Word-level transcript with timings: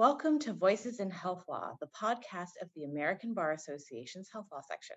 Welcome 0.00 0.38
to 0.38 0.54
Voices 0.54 0.98
in 0.98 1.10
Health 1.10 1.44
Law, 1.46 1.74
the 1.78 1.88
podcast 1.88 2.52
of 2.62 2.70
the 2.74 2.84
American 2.84 3.34
Bar 3.34 3.52
Association's 3.52 4.30
Health 4.32 4.46
Law 4.50 4.62
section. 4.66 4.96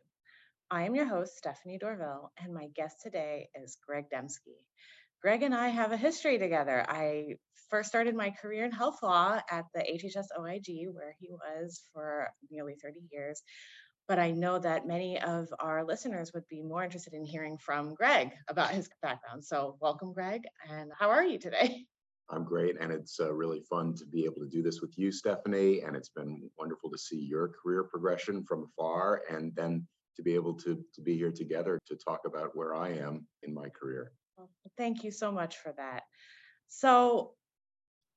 I 0.71 0.83
am 0.83 0.95
your 0.95 1.03
host, 1.03 1.35
Stephanie 1.35 1.77
Dorvil, 1.77 2.29
and 2.37 2.53
my 2.53 2.67
guest 2.73 3.01
today 3.03 3.49
is 3.53 3.77
Greg 3.85 4.05
Demske. 4.09 4.55
Greg 5.21 5.43
and 5.43 5.53
I 5.53 5.67
have 5.67 5.91
a 5.91 5.97
history 5.97 6.37
together. 6.37 6.85
I 6.87 7.35
first 7.69 7.89
started 7.89 8.15
my 8.15 8.29
career 8.29 8.63
in 8.63 8.71
health 8.71 8.99
law 9.03 9.41
at 9.51 9.65
the 9.73 9.81
HHS 9.81 10.27
OIG, 10.39 10.87
where 10.93 11.13
he 11.19 11.29
was 11.29 11.81
for 11.91 12.29
nearly 12.49 12.75
30 12.81 13.01
years. 13.11 13.41
But 14.07 14.19
I 14.19 14.31
know 14.31 14.57
that 14.57 14.87
many 14.87 15.21
of 15.21 15.49
our 15.59 15.83
listeners 15.83 16.31
would 16.33 16.47
be 16.49 16.61
more 16.63 16.81
interested 16.81 17.11
in 17.11 17.25
hearing 17.25 17.57
from 17.57 17.93
Greg 17.93 18.31
about 18.47 18.69
his 18.69 18.89
background. 19.01 19.43
So, 19.43 19.75
welcome, 19.81 20.13
Greg. 20.13 20.43
And 20.71 20.93
how 20.97 21.09
are 21.09 21.25
you 21.25 21.39
today? 21.39 21.87
I'm 22.29 22.43
great, 22.43 22.75
and 22.79 22.91
it's 22.91 23.19
uh, 23.19 23.33
really 23.33 23.61
fun 23.69 23.93
to 23.95 24.05
be 24.05 24.25
able 24.25 24.41
to 24.41 24.47
do 24.47 24.61
this 24.61 24.81
with 24.81 24.97
you, 24.97 25.11
Stephanie. 25.11 25.81
And 25.81 25.95
it's 25.95 26.09
been 26.09 26.49
wonderful 26.57 26.89
to 26.91 26.97
see 26.97 27.19
your 27.19 27.49
career 27.49 27.83
progression 27.83 28.43
from 28.45 28.63
afar, 28.63 29.23
and 29.29 29.53
then 29.55 29.85
to 30.15 30.23
be 30.23 30.33
able 30.35 30.53
to 30.55 30.83
to 30.93 31.01
be 31.01 31.17
here 31.17 31.31
together 31.31 31.79
to 31.87 31.95
talk 31.95 32.21
about 32.25 32.55
where 32.55 32.75
I 32.75 32.89
am 32.89 33.27
in 33.43 33.53
my 33.53 33.69
career. 33.69 34.11
Thank 34.77 35.03
you 35.03 35.11
so 35.11 35.31
much 35.31 35.57
for 35.57 35.73
that. 35.77 36.03
So, 36.67 37.33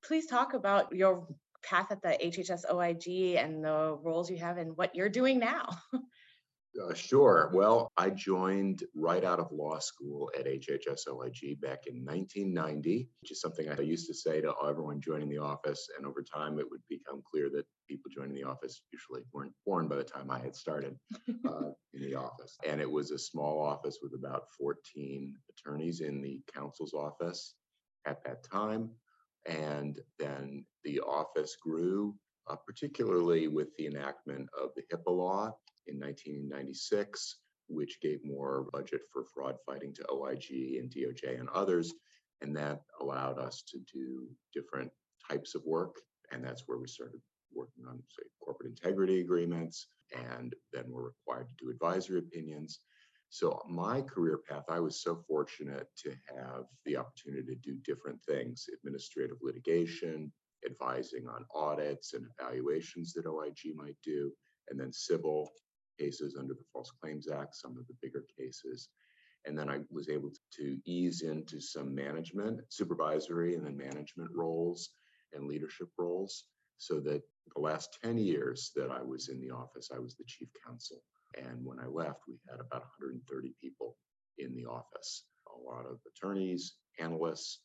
please 0.04 0.26
talk 0.26 0.54
about 0.54 0.94
your 0.94 1.26
path 1.62 1.90
at 1.90 2.00
the 2.00 2.16
HHS 2.22 2.72
OIG 2.72 3.36
and 3.36 3.64
the 3.64 3.98
roles 4.02 4.30
you 4.30 4.38
have 4.38 4.56
and 4.56 4.76
what 4.76 4.94
you're 4.94 5.08
doing 5.08 5.38
now. 5.38 5.68
Uh, 6.78 6.94
sure. 6.94 7.50
Well, 7.54 7.90
I 7.96 8.10
joined 8.10 8.84
right 8.94 9.24
out 9.24 9.40
of 9.40 9.52
law 9.52 9.78
school 9.78 10.30
at 10.38 10.46
HHS-OIG 10.46 11.60
back 11.60 11.86
in 11.86 12.04
1990, 12.04 13.08
which 13.20 13.30
is 13.30 13.40
something 13.40 13.68
I 13.68 13.80
used 13.80 14.06
to 14.08 14.14
say 14.14 14.40
to 14.40 14.52
everyone 14.66 15.00
joining 15.00 15.28
the 15.28 15.38
office. 15.38 15.88
And 15.96 16.06
over 16.06 16.22
time, 16.22 16.58
it 16.58 16.66
would 16.70 16.82
become 16.88 17.22
clear 17.30 17.48
that 17.50 17.64
people 17.88 18.10
joining 18.14 18.34
the 18.34 18.44
office 18.44 18.82
usually 18.92 19.22
weren't 19.32 19.54
born 19.64 19.88
by 19.88 19.96
the 19.96 20.04
time 20.04 20.30
I 20.30 20.38
had 20.38 20.54
started 20.54 20.96
uh, 21.46 21.70
in 21.94 22.02
the 22.02 22.14
office. 22.14 22.56
And 22.66 22.80
it 22.80 22.90
was 22.90 23.10
a 23.10 23.18
small 23.18 23.60
office 23.60 23.98
with 24.02 24.12
about 24.14 24.44
14 24.58 25.34
attorneys 25.50 26.00
in 26.00 26.20
the 26.20 26.40
counsel's 26.54 26.94
office 26.94 27.54
at 28.06 28.22
that 28.24 28.44
time. 28.44 28.90
And 29.48 29.98
then 30.18 30.64
the 30.84 31.00
office 31.00 31.56
grew, 31.62 32.16
uh, 32.48 32.56
particularly 32.66 33.48
with 33.48 33.68
the 33.76 33.86
enactment 33.86 34.48
of 34.60 34.70
the 34.76 34.82
HIPAA 34.92 35.16
law 35.16 35.56
in 35.86 35.98
1996, 35.98 37.36
which 37.68 38.00
gave 38.00 38.24
more 38.24 38.66
budget 38.72 39.02
for 39.12 39.24
fraud 39.24 39.56
fighting 39.66 39.92
to 39.94 40.06
OIG 40.10 40.78
and 40.78 40.90
DOJ 40.90 41.38
and 41.38 41.48
others. 41.50 41.92
And 42.42 42.54
that 42.56 42.82
allowed 43.00 43.38
us 43.38 43.62
to 43.68 43.78
do 43.92 44.28
different 44.52 44.90
types 45.28 45.54
of 45.54 45.62
work. 45.64 45.96
And 46.32 46.44
that's 46.44 46.64
where 46.66 46.78
we 46.78 46.86
started 46.86 47.20
working 47.54 47.84
on, 47.88 48.02
say, 48.10 48.26
corporate 48.42 48.68
integrity 48.68 49.20
agreements. 49.20 49.88
And 50.14 50.54
then 50.72 50.84
we're 50.88 51.06
required 51.06 51.48
to 51.48 51.64
do 51.64 51.70
advisory 51.70 52.18
opinions. 52.18 52.80
So, 53.28 53.60
my 53.68 54.02
career 54.02 54.38
path, 54.48 54.64
I 54.68 54.78
was 54.78 55.02
so 55.02 55.24
fortunate 55.26 55.88
to 56.04 56.10
have 56.10 56.64
the 56.84 56.96
opportunity 56.96 57.42
to 57.42 57.54
do 57.56 57.76
different 57.84 58.22
things 58.22 58.66
administrative 58.72 59.38
litigation, 59.42 60.32
advising 60.64 61.26
on 61.28 61.44
audits 61.54 62.14
and 62.14 62.26
evaluations 62.38 63.12
that 63.12 63.26
OIG 63.26 63.74
might 63.74 63.96
do, 64.04 64.32
and 64.68 64.78
then 64.78 64.92
civil 64.92 65.50
cases 65.98 66.36
under 66.38 66.54
the 66.54 66.64
False 66.72 66.90
Claims 67.00 67.28
Act, 67.28 67.54
some 67.54 67.76
of 67.78 67.86
the 67.86 67.94
bigger 68.02 68.24
cases. 68.38 68.88
And 69.44 69.56
then 69.56 69.70
I 69.70 69.80
was 69.90 70.08
able 70.08 70.30
to 70.58 70.78
ease 70.86 71.22
into 71.22 71.60
some 71.60 71.94
management, 71.94 72.60
supervisory, 72.68 73.54
and 73.54 73.64
then 73.64 73.76
management 73.76 74.30
roles 74.34 74.90
and 75.32 75.46
leadership 75.46 75.88
roles. 75.98 76.44
So 76.78 77.00
that 77.00 77.22
the 77.54 77.60
last 77.60 77.98
10 78.02 78.18
years 78.18 78.72
that 78.76 78.90
I 78.90 79.02
was 79.02 79.28
in 79.28 79.40
the 79.40 79.50
office, 79.50 79.90
I 79.94 79.98
was 79.98 80.14
the 80.16 80.24
chief 80.26 80.48
counsel. 80.66 81.02
And 81.38 81.64
when 81.64 81.78
I 81.78 81.86
left, 81.86 82.20
we 82.28 82.38
had 82.50 82.60
about 82.60 82.82
130 82.98 83.54
people 83.60 83.96
in 84.38 84.54
the 84.54 84.66
office 84.66 85.24
a 85.56 85.70
lot 85.70 85.86
of 85.86 85.98
attorneys, 86.06 86.74
analysts, 86.98 87.60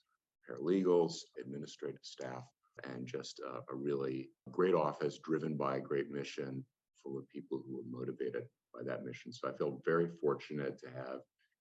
paralegals, 0.49 1.15
administrative 1.39 2.03
staff, 2.03 2.43
and 2.83 3.05
just 3.05 3.39
a, 3.39 3.71
a 3.71 3.75
really 3.75 4.29
great 4.51 4.73
office 4.73 5.19
driven 5.23 5.55
by 5.55 5.77
a 5.77 5.81
great 5.81 6.11
mission 6.11 6.65
full 7.03 7.17
of 7.17 7.29
people 7.29 7.63
who 7.65 7.77
were 7.77 7.99
motivated 7.99 8.43
by 8.73 8.81
that 8.83 9.03
mission. 9.03 9.31
So 9.33 9.49
I 9.49 9.57
feel 9.57 9.81
very 9.85 10.07
fortunate 10.21 10.79
to 10.79 10.87
have 10.89 11.19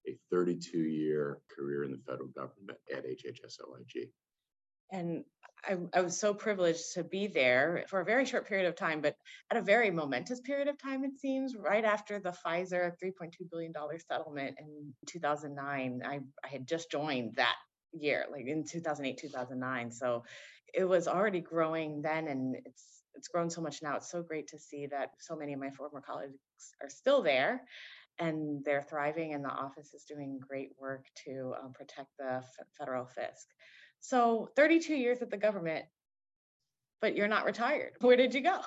a 0.08 0.16
32 0.30 0.78
year 0.78 1.38
career 1.54 1.84
in 1.84 1.92
the 1.92 2.00
federal 2.06 2.28
government 2.28 2.78
at 2.94 3.06
HHS 3.06 3.58
OIG. 3.68 4.08
And 4.92 5.24
I, 5.64 5.76
I, 5.94 6.00
was 6.00 6.18
so 6.18 6.34
privileged 6.34 6.94
to 6.94 7.04
be 7.04 7.28
there 7.28 7.84
for 7.88 8.00
a 8.00 8.04
very 8.04 8.24
short 8.24 8.48
period 8.48 8.66
of 8.66 8.74
time, 8.74 9.00
but 9.00 9.14
at 9.50 9.56
a 9.56 9.62
very 9.62 9.90
momentous 9.90 10.40
period 10.40 10.66
of 10.66 10.82
time, 10.82 11.04
it 11.04 11.20
seems, 11.20 11.54
right 11.54 11.84
after 11.84 12.18
the 12.18 12.34
Pfizer 12.44 12.92
$3.2 13.02 13.30
billion 13.50 13.72
settlement 14.08 14.56
in 14.58 14.92
2009. 15.06 16.02
I, 16.04 16.20
I 16.42 16.48
had 16.48 16.66
just 16.66 16.90
joined 16.90 17.36
that 17.36 17.54
year, 17.92 18.24
like 18.32 18.46
in 18.46 18.64
2008, 18.64 19.18
2009. 19.18 19.90
So 19.92 20.24
it 20.74 20.84
was 20.84 21.08
already 21.08 21.40
growing 21.40 22.02
then, 22.02 22.28
and 22.28 22.56
it's 22.64 23.02
it's 23.14 23.28
grown 23.28 23.50
so 23.50 23.60
much 23.60 23.82
now. 23.82 23.96
It's 23.96 24.10
so 24.10 24.22
great 24.22 24.48
to 24.48 24.58
see 24.58 24.86
that 24.86 25.12
so 25.18 25.36
many 25.36 25.52
of 25.52 25.60
my 25.60 25.70
former 25.70 26.00
colleagues 26.00 26.38
are 26.80 26.88
still 26.88 27.22
there 27.22 27.62
and 28.20 28.64
they're 28.64 28.82
thriving 28.82 29.34
and 29.34 29.44
the 29.44 29.50
office 29.50 29.94
is 29.94 30.04
doing 30.04 30.38
great 30.38 30.70
work 30.78 31.06
to 31.24 31.54
um, 31.62 31.72
protect 31.72 32.08
the 32.18 32.36
f- 32.36 32.66
federal 32.78 33.04
fisc. 33.04 33.46
So 34.00 34.50
32 34.56 34.94
years 34.94 35.22
at 35.22 35.30
the 35.30 35.36
government, 35.36 35.86
but 37.00 37.16
you're 37.16 37.28
not 37.28 37.46
retired. 37.46 37.92
Where 38.00 38.16
did 38.16 38.34
you 38.34 38.42
go? 38.42 38.60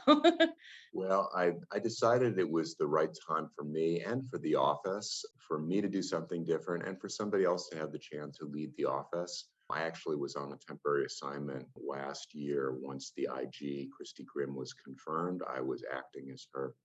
well, 0.93 1.31
I, 1.35 1.53
I 1.71 1.79
decided 1.79 2.37
it 2.37 2.49
was 2.49 2.75
the 2.75 2.87
right 2.87 3.15
time 3.27 3.49
for 3.55 3.63
me 3.63 4.01
and 4.01 4.27
for 4.29 4.39
the 4.39 4.55
office, 4.55 5.23
for 5.47 5.59
me 5.59 5.81
to 5.81 5.87
do 5.87 6.01
something 6.01 6.43
different 6.43 6.87
and 6.87 6.99
for 6.99 7.09
somebody 7.09 7.45
else 7.45 7.69
to 7.69 7.77
have 7.77 7.91
the 7.91 7.99
chance 7.99 8.37
to 8.39 8.45
lead 8.45 8.71
the 8.77 8.85
office. 8.85 9.49
I 9.73 9.81
actually 9.81 10.17
was 10.17 10.35
on 10.35 10.51
a 10.53 10.57
temporary 10.67 11.05
assignment 11.05 11.65
last 11.75 12.35
year 12.35 12.77
once 12.79 13.11
the 13.15 13.27
IG, 13.35 13.89
Christy 13.91 14.23
Grimm, 14.23 14.55
was 14.55 14.73
confirmed. 14.73 15.41
I 15.47 15.61
was 15.61 15.83
acting 15.91 16.29
as 16.31 16.45
her 16.53 16.75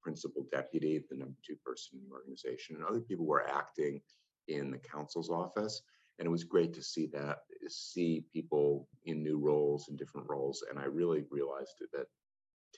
principal 0.00 0.46
deputy, 0.50 1.04
the 1.10 1.16
number 1.16 1.36
two 1.46 1.56
person 1.64 1.98
in 1.98 2.08
the 2.08 2.14
organization, 2.14 2.76
and 2.76 2.84
other 2.84 3.00
people 3.00 3.26
were 3.26 3.46
acting 3.46 4.00
in 4.48 4.70
the 4.70 4.78
counsel's 4.78 5.28
office. 5.28 5.82
And 6.18 6.26
it 6.26 6.30
was 6.30 6.44
great 6.44 6.72
to 6.74 6.82
see 6.82 7.06
that, 7.08 7.40
see 7.68 8.24
people 8.32 8.88
in 9.04 9.22
new 9.22 9.38
roles 9.38 9.88
and 9.88 9.98
different 9.98 10.28
roles. 10.30 10.64
And 10.70 10.78
I 10.78 10.84
really 10.84 11.24
realized 11.30 11.74
that 11.92 12.06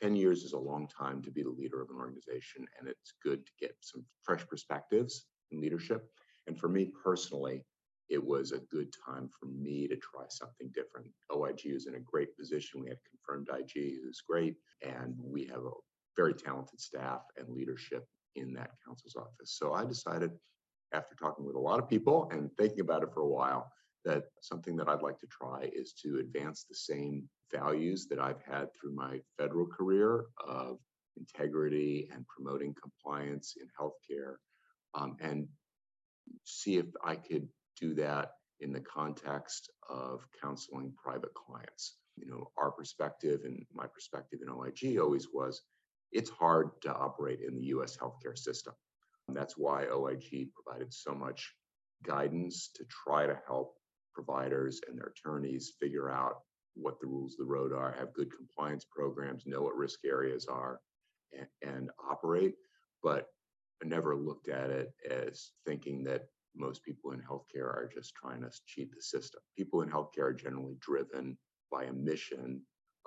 10 0.03 0.17
years 0.17 0.43
is 0.43 0.53
a 0.53 0.59
long 0.59 0.89
time 0.89 1.23
to 1.23 1.31
be 1.31 1.43
the 1.43 1.51
leader 1.51 1.81
of 1.81 1.91
an 1.91 1.97
organization, 1.97 2.67
and 2.79 2.89
it's 2.89 3.15
good 3.23 3.47
to 3.47 3.53
get 3.61 3.77
some 3.81 4.05
fresh 4.23 4.47
perspectives 4.49 5.27
in 5.53 5.61
leadership. 5.61 6.11
And 6.49 6.59
for 6.59 6.69
me 6.69 6.91
personally, 7.05 7.65
it 8.11 8.23
was 8.23 8.51
a 8.51 8.59
good 8.59 8.93
time 9.07 9.31
for 9.39 9.47
me 9.47 9.87
to 9.87 9.97
try 9.97 10.25
something 10.29 10.69
different. 10.75 11.07
OIG 11.33 11.67
is 11.67 11.87
in 11.87 11.95
a 11.95 12.01
great 12.01 12.37
position. 12.37 12.81
We 12.81 12.89
had 12.89 12.99
confirmed 13.09 13.49
IG, 13.57 14.01
who's 14.03 14.21
great, 14.29 14.57
and 14.83 15.15
we 15.23 15.45
have 15.47 15.65
a 15.65 15.71
very 16.17 16.35
talented 16.35 16.81
staff 16.81 17.23
and 17.39 17.49
leadership 17.49 18.05
in 18.35 18.53
that 18.55 18.73
counsel's 18.85 19.15
office. 19.15 19.57
So 19.57 19.73
I 19.73 19.85
decided, 19.85 20.33
after 20.93 21.15
talking 21.15 21.47
with 21.47 21.55
a 21.55 21.61
lot 21.61 21.79
of 21.79 21.89
people 21.89 22.29
and 22.33 22.51
thinking 22.59 22.81
about 22.81 23.05
it 23.05 23.11
for 23.15 23.21
a 23.21 23.29
while, 23.29 23.71
that 24.05 24.25
something 24.41 24.77
that 24.77 24.89
I'd 24.89 25.03
like 25.03 25.21
to 25.21 25.29
try 25.29 25.71
is 25.73 25.93
to 26.03 26.19
advance 26.19 26.65
the 26.69 26.75
same 26.75 27.29
values 27.53 28.07
that 28.09 28.19
I've 28.19 28.43
had 28.43 28.69
through 28.75 28.95
my 28.95 29.21
federal 29.39 29.67
career 29.67 30.25
of 30.47 30.79
integrity 31.17 32.09
and 32.13 32.27
promoting 32.27 32.75
compliance 32.75 33.55
in 33.61 33.69
healthcare, 33.79 34.35
um, 34.95 35.17
and 35.21 35.47
see 36.45 36.77
if 36.77 36.87
I 37.05 37.15
could 37.15 37.49
do 37.81 37.95
that 37.95 38.33
in 38.61 38.73
the 38.73 38.81
context 38.81 39.71
of 39.89 40.27
counseling 40.41 40.93
private 41.03 41.33
clients. 41.35 41.97
You 42.17 42.31
know, 42.31 42.51
our 42.59 42.71
perspective 42.71 43.41
and 43.45 43.65
my 43.73 43.87
perspective 43.87 44.41
in 44.43 44.51
OIG 44.51 44.99
always 44.99 45.29
was 45.33 45.63
it's 46.13 46.31
hard 46.31 46.71
to 46.83 46.93
operate 46.93 47.41
in 47.41 47.55
the 47.57 47.67
US 47.67 47.97
healthcare 47.97 48.37
system. 48.37 48.75
And 49.29 49.37
that's 49.37 49.57
why 49.57 49.87
OIG 49.87 50.49
provided 50.53 50.93
so 50.93 51.15
much 51.15 51.55
guidance 52.05 52.71
to 52.75 52.85
try 52.85 53.27
to 53.27 53.39
help 53.47 53.75
providers 54.15 54.81
and 54.89 54.99
their 54.99 55.13
attorneys 55.17 55.75
figure 55.81 56.11
out 56.11 56.41
what 56.75 57.01
the 57.01 57.07
rules 57.07 57.35
of 57.35 57.39
the 57.39 57.53
road 57.53 57.73
are, 57.73 57.93
have 57.93 58.13
good 58.13 58.31
compliance 58.37 58.85
programs, 58.85 59.47
know 59.47 59.63
what 59.63 59.77
risk 59.77 60.01
areas 60.05 60.47
are, 60.47 60.81
and, 61.37 61.47
and 61.63 61.91
operate. 62.11 62.55
But 63.03 63.27
I 63.83 63.87
never 63.87 64.17
looked 64.17 64.49
at 64.49 64.71
it 64.71 64.93
as 65.09 65.53
thinking 65.67 66.05
that 66.05 66.27
most 66.57 66.83
people 66.85 67.13
in 67.13 67.21
healthcare 67.21 67.67
are 67.67 67.91
just 67.93 68.15
trying 68.15 68.43
to 68.43 68.51
cheat 68.67 68.91
the 68.95 69.03
system. 69.03 69.41
People 69.57 69.83
in 69.83 69.89
healthcare 69.89 70.25
are 70.25 70.33
generally 70.33 70.77
driven 70.81 71.37
by 71.71 71.85
a 71.85 71.93
mission, 71.93 72.61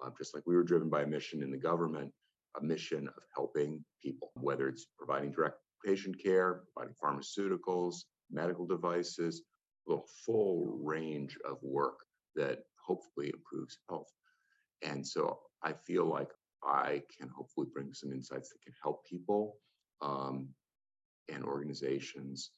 uh, 0.04 0.10
just 0.18 0.34
like 0.34 0.44
we 0.46 0.56
were 0.56 0.64
driven 0.64 0.90
by 0.90 1.02
a 1.04 1.08
mission 1.08 1.44
in 1.44 1.52
the 1.52 1.58
government, 1.58 2.12
a 2.60 2.64
mission 2.64 3.08
of 3.08 3.24
helping 3.36 3.84
people, 4.02 4.32
whether 4.40 4.68
it's 4.68 4.88
providing 4.98 5.32
direct 5.32 5.58
patient 5.86 6.16
care, 6.22 6.64
providing 6.74 6.96
pharmaceuticals, 7.04 8.04
medical 8.32 8.66
devices, 8.66 9.44
the 9.88 10.00
full 10.26 10.80
range 10.82 11.38
of 11.46 11.58
work 11.62 12.00
that 12.36 12.60
hopefully 12.86 13.32
improves 13.34 13.78
health. 13.90 14.12
And 14.82 15.06
so 15.06 15.40
I 15.64 15.74
feel 15.86 16.06
like 16.06 16.30
I 16.64 17.02
can 17.18 17.30
hopefully 17.30 17.68
bring 17.74 17.94
some 17.94 18.12
insights 18.12 18.50
that 18.50 18.62
can 18.64 18.74
help 18.82 19.06
people 19.06 19.58
um, 20.02 20.50
and 21.32 21.44
organizations 21.44 22.52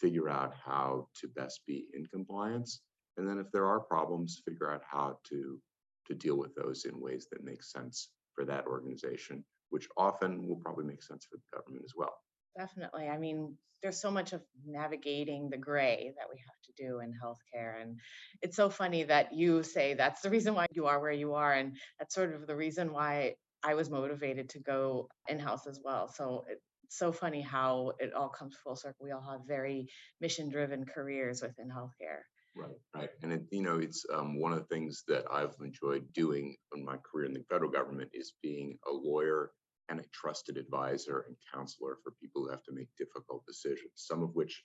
figure 0.00 0.28
out 0.28 0.54
how 0.64 1.08
to 1.20 1.28
best 1.28 1.60
be 1.66 1.86
in 1.94 2.06
compliance. 2.06 2.80
And 3.16 3.28
then 3.28 3.38
if 3.38 3.50
there 3.52 3.66
are 3.66 3.80
problems, 3.80 4.42
figure 4.46 4.70
out 4.70 4.82
how 4.88 5.18
to 5.30 5.60
to 6.08 6.14
deal 6.14 6.36
with 6.36 6.54
those 6.54 6.84
in 6.86 6.98
ways 7.00 7.28
that 7.30 7.44
make 7.44 7.62
sense 7.62 8.08
for 8.34 8.44
that 8.46 8.66
organization, 8.66 9.44
which 9.70 9.88
often 9.96 10.48
will 10.48 10.56
probably 10.56 10.84
make 10.84 11.02
sense 11.02 11.26
for 11.30 11.36
the 11.36 11.58
government 11.58 11.84
as 11.84 11.92
well. 11.96 12.14
Definitely. 12.56 13.08
I 13.08 13.18
mean, 13.18 13.54
there's 13.82 14.00
so 14.00 14.10
much 14.10 14.32
of 14.32 14.42
navigating 14.66 15.50
the 15.50 15.56
gray 15.56 16.12
that 16.16 16.26
we 16.32 16.40
have 16.40 16.56
to 16.64 16.82
do 16.82 17.00
in 17.00 17.12
healthcare. 17.12 17.80
And 17.80 17.98
it's 18.42 18.56
so 18.56 18.70
funny 18.70 19.04
that 19.04 19.32
you 19.32 19.62
say 19.62 19.94
that's 19.94 20.22
the 20.22 20.30
reason 20.30 20.54
why 20.54 20.66
you 20.72 20.86
are 20.86 21.00
where 21.00 21.12
you 21.12 21.34
are. 21.34 21.52
And 21.52 21.76
that's 21.98 22.14
sort 22.14 22.34
of 22.34 22.46
the 22.46 22.56
reason 22.56 22.92
why 22.92 23.34
I 23.62 23.74
was 23.74 23.90
motivated 23.90 24.48
to 24.50 24.60
go 24.60 25.08
in 25.28 25.38
house 25.38 25.66
as 25.66 25.80
well. 25.84 26.08
So 26.08 26.44
it's 26.48 26.64
so 26.88 27.12
funny 27.12 27.40
how 27.40 27.92
it 27.98 28.12
all 28.14 28.28
comes 28.28 28.56
full 28.62 28.76
circle. 28.76 29.04
We 29.04 29.12
all 29.12 29.20
have 29.30 29.46
very 29.46 29.88
mission 30.20 30.48
driven 30.50 30.84
careers 30.84 31.42
within 31.42 31.68
healthcare. 31.68 32.22
Right, 32.56 32.76
right. 32.94 33.10
And 33.22 33.32
it, 33.32 33.42
you 33.52 33.62
know, 33.62 33.78
it's 33.78 34.04
um, 34.12 34.40
one 34.40 34.52
of 34.52 34.58
the 34.58 34.64
things 34.64 35.04
that 35.06 35.24
I've 35.30 35.54
enjoyed 35.62 36.12
doing 36.12 36.56
in 36.74 36.84
my 36.84 36.96
career 36.96 37.26
in 37.26 37.34
the 37.34 37.44
federal 37.48 37.70
government 37.70 38.10
is 38.12 38.32
being 38.42 38.78
a 38.88 38.92
lawyer 38.92 39.52
and 39.88 40.00
a 40.00 40.04
trusted 40.12 40.56
advisor 40.56 41.24
and 41.28 41.36
counselor 41.54 41.98
for 42.02 42.12
people 42.20 42.42
who 42.42 42.50
have 42.50 42.62
to 42.64 42.72
make 42.72 42.88
difficult 42.98 43.44
decisions, 43.46 43.92
some 43.94 44.22
of 44.22 44.34
which 44.34 44.64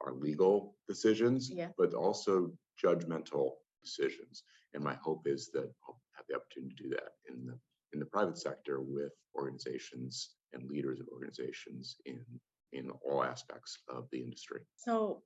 are 0.00 0.12
legal 0.14 0.76
decisions, 0.88 1.50
Yeah. 1.50 1.68
but 1.76 1.94
also 1.94 2.52
judgmental 2.82 3.52
decisions. 3.82 4.44
And 4.74 4.82
my 4.82 4.94
hope 4.94 5.26
is 5.26 5.50
that 5.52 5.70
I'll 5.86 6.00
have 6.16 6.26
the 6.28 6.36
opportunity 6.36 6.74
to 6.76 6.82
do 6.84 6.88
that 6.90 7.12
in 7.28 7.46
the 7.46 7.58
in 7.92 8.00
the 8.00 8.06
private 8.06 8.36
sector 8.36 8.80
with 8.80 9.12
organizations 9.36 10.34
and 10.54 10.68
leaders 10.68 11.00
of 11.00 11.08
organizations 11.08 11.96
in 12.06 12.24
in 12.72 12.90
all 12.90 13.22
aspects 13.22 13.78
of 13.88 14.08
the 14.10 14.20
industry. 14.20 14.60
So 14.76 15.22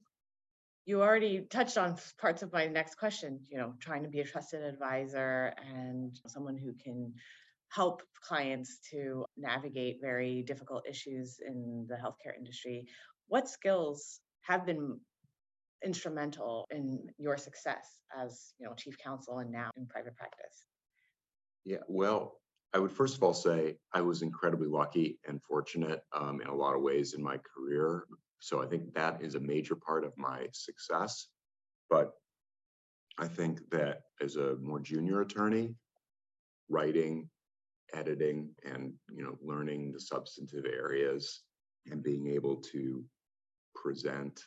you 0.85 1.03
already 1.03 1.41
touched 1.51 1.79
on 1.79 1.97
parts 2.19 2.43
of 2.43 2.53
my 2.53 2.67
next 2.67 2.97
question, 2.97 3.41
you 3.51 3.59
know, 3.59 3.75
trying 3.81 4.03
to 4.03 4.09
be 4.09 4.21
a 4.21 4.25
trusted 4.25 4.63
advisor 4.63 5.55
and 5.75 6.19
someone 6.27 6.57
who 6.57 6.73
can 6.75 7.13
help 7.71 8.03
clients 8.23 8.79
to 8.91 9.25
navigate 9.37 9.99
very 10.01 10.43
difficult 10.43 10.85
issues 10.89 11.41
in 11.47 11.87
the 11.89 11.95
healthcare 11.95 12.37
industry. 12.37 12.87
What 13.27 13.49
skills 13.49 14.21
have 14.43 14.65
been 14.65 14.99
instrumental 15.85 16.67
in 16.71 17.09
your 17.19 17.37
success 17.37 18.01
as, 18.19 18.55
you 18.59 18.67
know, 18.67 18.75
chief 18.75 18.97
counsel 18.99 19.39
and 19.39 19.51
now 19.51 19.71
in 19.77 19.87
private 19.87 20.17
practice? 20.17 20.65
Yeah, 21.65 21.85
well, 21.87 22.41
I 22.75 22.79
would 22.79 22.93
first 22.93 23.17
of 23.17 23.23
all 23.23 23.35
say 23.35 23.77
I 23.95 24.03
was 24.03 24.23
incredibly 24.23 24.69
lucky 24.69 25.19
and 25.27 25.43
fortunate 25.43 26.03
um, 26.13 26.41
in 26.41 26.49
a 26.49 26.55
lot 26.55 26.75
of 26.75 26.83
ways 26.83 27.15
in 27.15 27.23
my 27.23 27.39
career. 27.39 28.05
So 28.41 28.63
I 28.63 28.67
think 28.67 28.95
that 28.95 29.23
is 29.23 29.35
a 29.35 29.41
major 29.41 29.75
part 29.75 30.05
of 30.05 30.13
my 30.17 30.47
success. 30.53 31.29
But 31.89 32.13
I 33.19 33.27
think 33.27 33.69
that 33.71 34.03
as 34.21 34.37
a 34.37 34.57
more 34.57 34.81
junior 34.81 35.23
attorney, 35.23 35.75
writing, 36.69 37.29
editing, 37.95 38.51
and 38.65 38.93
you 39.11 39.25
know, 39.25 39.37
learning 39.43 39.93
the 39.93 40.01
substantive 40.01 40.67
areas 40.67 41.43
and 41.91 42.03
being 42.03 42.29
able 42.29 42.57
to 42.57 43.03
present 43.75 44.41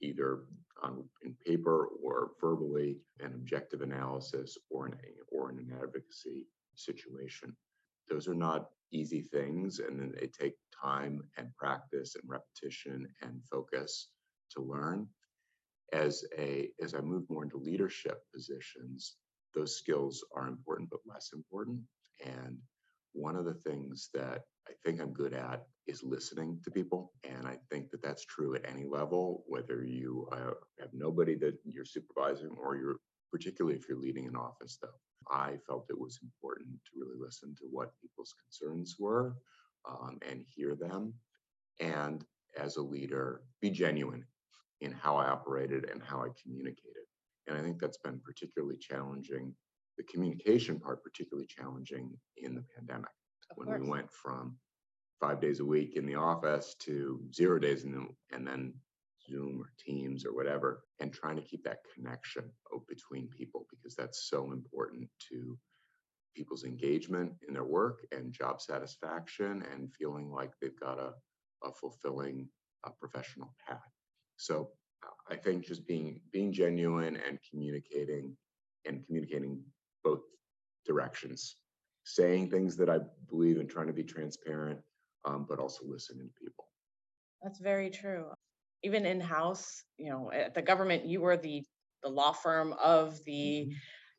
either 0.00 0.40
on 0.82 1.04
in 1.24 1.34
paper 1.46 1.86
or 2.02 2.32
verbally 2.40 2.98
an 3.20 3.32
objective 3.34 3.82
analysis 3.82 4.58
or 4.68 4.86
an 4.86 4.96
or 5.30 5.50
an 5.50 5.72
advocacy 5.80 6.46
situation. 6.84 7.56
Those 8.08 8.28
are 8.28 8.34
not 8.34 8.70
easy 8.92 9.22
things, 9.22 9.78
and 9.78 9.98
then 9.98 10.12
they 10.18 10.26
take 10.26 10.54
time 10.82 11.22
and 11.36 11.54
practice 11.56 12.14
and 12.14 12.24
repetition 12.28 13.06
and 13.22 13.42
focus 13.50 14.08
to 14.50 14.62
learn. 14.62 15.06
As 15.92 16.24
a 16.38 16.70
as 16.82 16.94
I 16.94 17.00
move 17.00 17.28
more 17.28 17.44
into 17.44 17.58
leadership 17.58 18.22
positions, 18.34 19.16
those 19.54 19.76
skills 19.76 20.24
are 20.34 20.48
important 20.48 20.90
but 20.90 21.00
less 21.06 21.30
important. 21.34 21.80
And 22.24 22.58
one 23.12 23.36
of 23.36 23.44
the 23.44 23.54
things 23.54 24.08
that 24.14 24.42
I 24.68 24.72
think 24.84 25.00
I'm 25.00 25.12
good 25.12 25.34
at 25.34 25.66
is 25.86 26.02
listening 26.02 26.60
to 26.64 26.70
people. 26.70 27.12
And 27.24 27.46
I 27.46 27.58
think 27.70 27.90
that 27.90 28.02
that's 28.02 28.24
true 28.24 28.54
at 28.54 28.68
any 28.68 28.86
level, 28.86 29.44
whether 29.46 29.84
you 29.84 30.28
uh, 30.32 30.54
have 30.80 30.90
nobody 30.92 31.34
that 31.36 31.58
you're 31.64 31.84
supervising 31.84 32.54
or 32.56 32.76
you're, 32.76 32.96
particularly 33.30 33.76
if 33.76 33.88
you're 33.88 33.98
leading 33.98 34.26
an 34.26 34.36
office, 34.36 34.78
though. 34.80 34.88
I 35.30 35.56
felt 35.66 35.86
it 35.90 35.98
was 35.98 36.18
important 36.22 36.68
to 36.84 37.00
really 37.00 37.18
listen 37.18 37.54
to 37.56 37.64
what 37.70 37.92
people's 38.00 38.34
concerns 38.44 38.96
were 38.98 39.34
um, 39.88 40.18
and 40.28 40.44
hear 40.48 40.74
them. 40.74 41.14
And 41.80 42.24
as 42.58 42.76
a 42.76 42.82
leader, 42.82 43.42
be 43.60 43.70
genuine 43.70 44.24
in 44.80 44.92
how 44.92 45.16
I 45.16 45.28
operated 45.28 45.88
and 45.90 46.02
how 46.02 46.20
I 46.22 46.28
communicated. 46.42 47.06
And 47.46 47.56
I 47.56 47.62
think 47.62 47.80
that's 47.80 47.98
been 47.98 48.20
particularly 48.24 48.76
challenging, 48.78 49.54
the 49.98 50.04
communication 50.04 50.78
part, 50.78 51.02
particularly 51.02 51.46
challenging 51.46 52.16
in 52.36 52.54
the 52.54 52.64
pandemic 52.76 53.10
Of 53.50 53.56
when 53.56 53.68
course. 53.68 53.80
we 53.80 53.88
went 53.88 54.10
from 54.12 54.56
five 55.20 55.40
days 55.40 55.60
a 55.60 55.64
week 55.64 55.96
in 55.96 56.06
the 56.06 56.14
office 56.16 56.74
to 56.80 57.20
zero 57.32 57.58
days 57.58 57.84
in 57.84 57.92
the, 57.92 58.06
and 58.36 58.46
then 58.46 58.74
Zoom 59.28 59.60
or 59.60 59.72
Teams 59.78 60.24
or 60.24 60.34
whatever, 60.34 60.84
and 61.00 61.12
trying 61.12 61.36
to 61.36 61.42
keep 61.42 61.64
that 61.64 61.78
connection 61.94 62.50
between 62.88 63.28
people 63.28 63.66
because 63.70 63.94
that's 63.94 64.28
so 64.28 64.52
important 64.52 65.08
to 65.30 65.58
people's 66.34 66.64
engagement 66.64 67.32
in 67.46 67.54
their 67.54 67.64
work 67.64 68.06
and 68.12 68.32
job 68.32 68.60
satisfaction 68.60 69.64
and 69.72 69.92
feeling 69.94 70.30
like 70.30 70.52
they've 70.60 70.78
got 70.80 70.98
a, 70.98 71.12
a 71.66 71.72
fulfilling 71.72 72.48
uh, 72.84 72.90
professional 72.98 73.54
path. 73.66 73.80
So 74.36 74.70
I 75.30 75.36
think 75.36 75.66
just 75.66 75.86
being 75.86 76.20
being 76.32 76.52
genuine 76.52 77.16
and 77.16 77.38
communicating 77.50 78.36
and 78.86 79.04
communicating 79.06 79.62
both 80.04 80.20
directions, 80.86 81.56
saying 82.04 82.50
things 82.50 82.76
that 82.76 82.88
I 82.88 82.98
believe 83.28 83.58
in, 83.58 83.68
trying 83.68 83.86
to 83.86 83.92
be 83.92 84.04
transparent, 84.04 84.80
um, 85.24 85.46
but 85.48 85.58
also 85.58 85.84
listening 85.86 86.28
to 86.28 86.44
people. 86.44 86.66
That's 87.42 87.58
very 87.58 87.90
true. 87.90 88.26
Even 88.82 89.06
in-house, 89.06 89.84
you 89.98 90.10
know, 90.10 90.30
at 90.32 90.54
the 90.54 90.62
government, 90.62 91.06
you 91.06 91.20
were 91.20 91.36
the 91.36 91.64
the 92.02 92.08
law 92.08 92.32
firm 92.32 92.72
of 92.72 93.22
the 93.24 93.72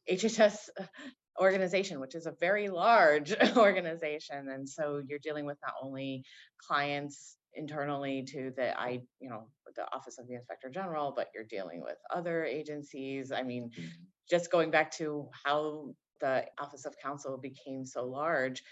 HHS 0.08 0.70
organization, 1.40 2.00
which 2.00 2.16
is 2.16 2.26
a 2.26 2.36
very 2.40 2.70
large 2.70 3.34
organization. 3.58 4.48
And 4.50 4.68
so 4.70 5.02
you're 5.06 5.20
dealing 5.20 5.46
with 5.46 5.58
not 5.62 5.74
only 5.82 6.24
clients 6.60 7.38
internally 7.54 8.24
to 8.24 8.52
the 8.56 8.80
I, 8.80 9.02
you 9.20 9.30
know, 9.30 9.50
the 9.76 9.86
Office 9.94 10.18
of 10.18 10.28
the 10.28 10.36
Inspector 10.36 10.70
General, 10.70 11.14
but 11.16 11.28
you're 11.36 11.44
dealing 11.44 11.82
with 11.84 11.98
other 12.10 12.46
agencies. 12.46 13.32
I 13.32 13.44
mean, 13.44 13.70
Mhm. 13.78 14.14
just 14.30 14.52
going 14.52 14.72
back 14.72 14.92
to 14.92 15.30
how 15.46 15.94
the 16.20 16.48
Office 16.60 16.86
of 16.86 16.96
Counsel 17.02 17.38
became 17.38 17.86
so 17.86 18.06
large, 18.06 18.64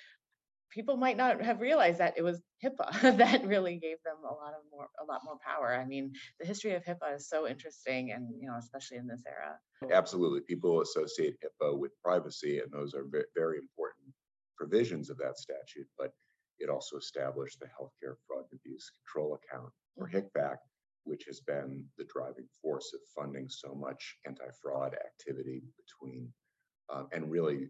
people 0.72 0.98
might 0.98 1.18
not 1.18 1.42
have 1.42 1.62
realized 1.62 2.00
that 2.00 2.16
it 2.18 2.24
was 2.24 2.42
HIPAA 2.64 3.18
that 3.18 3.46
really 3.46 3.78
gave 3.78 3.98
them 4.04 4.18
a 4.24 4.34
lot 4.34 4.54
of 4.54 4.62
more 4.72 4.88
a 5.00 5.06
lot 5.06 5.22
more 5.24 5.38
power. 5.46 5.74
I 5.74 5.86
mean, 5.86 6.14
the 6.40 6.46
history 6.46 6.74
of 6.74 6.84
HIPAA 6.84 7.16
is 7.18 7.30
so 7.30 7.48
interesting 7.48 8.12
and 8.12 8.30
you 8.42 8.48
know, 8.48 8.58
especially 8.58 8.98
in 8.98 9.08
this 9.08 9.24
era. 9.28 9.60
Absolutely. 9.92 10.42
People 10.42 10.82
associate 10.82 11.38
HIPAA 11.44 11.78
with 11.78 11.92
privacy, 12.04 12.60
and 12.60 12.72
those 12.72 12.94
are 12.94 13.06
very 13.36 13.58
important 13.58 14.14
provisions 14.58 15.10
of 15.10 15.18
that 15.18 15.38
statute. 15.38 15.88
But 15.98 16.12
it 16.60 16.70
also 16.70 16.98
established 16.98 17.60
the 17.60 17.66
Healthcare 17.66 18.16
Fraud 18.28 18.46
and 18.52 18.60
Abuse 18.64 18.92
Control 19.04 19.36
Account, 19.40 19.72
or 19.98 20.08
Mhm. 20.08 20.30
HCFAC, 20.32 20.58
which 21.04 21.26
has 21.26 21.42
been 21.42 21.90
the 21.98 22.06
driving 22.06 22.48
force 22.62 22.94
of 22.94 23.02
funding 23.16 23.50
so 23.50 23.74
much 23.74 24.18
anti-fraud 24.28 24.94
activity 24.94 25.64
between, 25.78 26.32
um, 26.90 27.08
and 27.12 27.32
really 27.32 27.70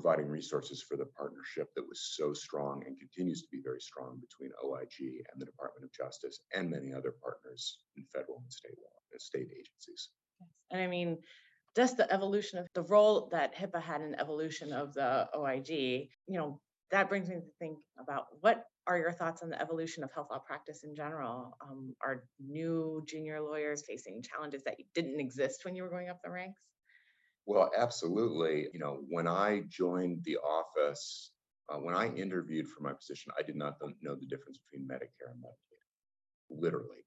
providing 0.00 0.28
resources 0.28 0.80
for 0.80 0.96
the 0.96 1.06
partnership 1.06 1.74
that 1.74 1.82
was 1.88 2.14
so 2.16 2.32
strong 2.32 2.84
and 2.86 2.96
continues 3.00 3.42
to 3.42 3.48
be 3.50 3.60
very 3.64 3.80
strong 3.80 4.16
between 4.20 4.52
OIG 4.64 5.24
and 5.32 5.40
the 5.40 5.44
Department 5.44 5.84
of 5.84 5.92
Justice 5.92 6.38
and 6.54 6.70
many 6.70 6.92
other 6.92 7.14
partners 7.20 7.78
in 7.96 8.04
federal 8.14 8.38
and 8.38 8.52
state 8.52 8.78
law, 8.80 9.18
state 9.18 9.48
agencies. 9.50 10.10
And 10.70 10.80
I 10.80 10.86
mean, 10.86 11.18
just 11.74 11.96
the 11.96 12.12
evolution 12.12 12.60
of 12.60 12.68
the 12.74 12.82
role 12.82 13.28
that 13.32 13.56
HIPAA 13.56 13.82
had 13.82 14.00
in 14.00 14.14
evolution 14.20 14.72
of 14.72 14.94
the 14.94 15.28
OIG, 15.36 15.68
you 16.28 16.38
know, 16.38 16.60
that 16.92 17.08
brings 17.08 17.28
me 17.28 17.34
to 17.34 17.42
think 17.58 17.78
about 17.98 18.26
what 18.40 18.66
are 18.86 18.98
your 18.98 19.12
thoughts 19.12 19.42
on 19.42 19.50
the 19.50 19.60
evolution 19.60 20.04
of 20.04 20.12
health 20.12 20.28
law 20.30 20.38
practice 20.38 20.84
in 20.84 20.94
general? 20.94 21.56
Um, 21.60 21.96
are 22.04 22.22
new 22.38 23.02
junior 23.08 23.40
lawyers 23.40 23.82
facing 23.84 24.22
challenges 24.22 24.62
that 24.62 24.76
didn't 24.94 25.18
exist 25.18 25.64
when 25.64 25.74
you 25.74 25.82
were 25.82 25.90
going 25.90 26.08
up 26.08 26.20
the 26.22 26.30
ranks? 26.30 26.60
Well, 27.48 27.70
absolutely. 27.76 28.68
You 28.74 28.80
know, 28.80 29.02
when 29.08 29.26
I 29.26 29.62
joined 29.68 30.22
the 30.24 30.36
office, 30.38 31.32
uh, 31.70 31.78
when 31.78 31.94
I 31.96 32.14
interviewed 32.14 32.68
for 32.68 32.82
my 32.82 32.92
position, 32.92 33.32
I 33.38 33.42
did 33.42 33.56
not 33.56 33.78
know 34.02 34.16
the 34.16 34.26
difference 34.26 34.58
between 34.70 34.88
Medicare 34.88 35.32
and 35.32 35.42
Medicaid, 35.42 36.60
literally. 36.62 37.04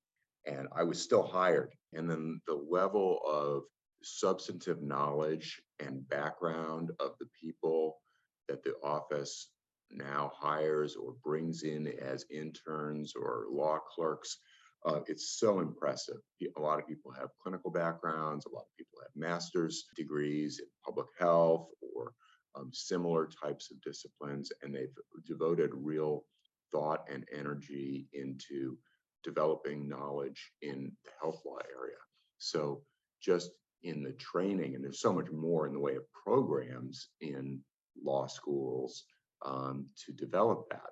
And 0.48 0.68
I 0.76 0.84
was 0.84 1.02
still 1.02 1.24
hired. 1.24 1.76
And 1.94 2.10
then 2.10 2.42
the 2.48 2.56
level 2.56 3.22
of 3.28 3.64
substantive 4.04 4.82
knowledge 4.82 5.62
and 5.80 6.10
background 6.10 6.92
of 7.00 7.14
the 7.20 7.28
people 7.42 8.02
that 8.50 8.64
the 8.64 8.76
office 8.84 9.52
now 9.92 10.32
hires 10.36 10.96
or 10.96 11.16
brings 11.24 11.64
in 11.64 11.88
as 11.88 12.26
interns 12.32 13.14
or 13.16 13.46
law 13.52 13.80
clerks. 13.96 14.40
Uh, 14.86 15.02
it's 15.08 15.38
so 15.40 15.60
impressive. 15.60 16.18
A 16.58 16.62
lot 16.62 16.80
of 16.80 16.88
people 16.88 17.12
have 17.12 17.30
clinical 17.42 17.70
backgrounds, 17.70 18.46
a 18.46 18.50
lot 18.50 18.62
of 18.64 18.78
people 18.78 19.00
have 19.02 19.12
master's 19.16 19.86
degrees 19.96 20.60
in 20.60 20.66
public 20.84 21.08
health 21.20 21.68
or 21.96 22.14
um, 22.56 22.72
similar 22.74 23.28
types 23.28 23.72
of 23.72 23.82
disciplines, 23.82 24.52
and 24.62 24.74
they've 24.74 24.94
devoted 25.28 25.70
real 25.74 26.26
thought 26.72 27.06
and 27.12 27.26
energy 27.38 28.08
into 28.14 28.78
developing 29.24 29.88
knowledge 29.88 30.52
in 30.62 30.92
the 31.06 31.12
health 31.22 31.42
law 31.46 31.60
area. 31.78 31.98
So 32.40 32.82
just 33.22 33.52
in 33.84 34.04
the 34.04 34.14
training, 34.14 34.76
and 34.76 34.84
there's 34.84 35.02
so 35.02 35.14
much 35.14 35.30
more 35.32 35.68
in 35.68 35.74
the 35.74 35.80
way 35.80 35.96
of 35.96 36.04
programs 36.12 37.10
in 37.20 37.60
law 38.04 38.28
schools 38.28 39.04
um, 39.46 39.86
to 40.06 40.12
develop 40.12 40.66
that. 40.72 40.90